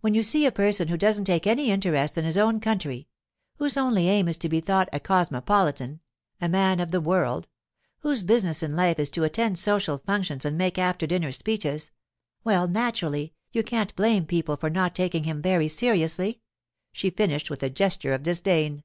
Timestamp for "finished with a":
17.10-17.70